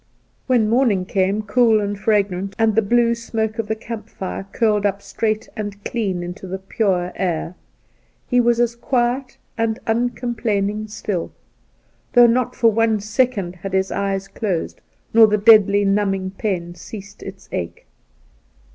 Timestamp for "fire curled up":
4.09-4.99